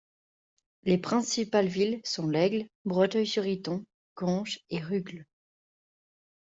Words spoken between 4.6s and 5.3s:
et Rugles.